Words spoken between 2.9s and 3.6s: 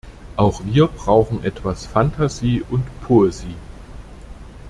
Poesie.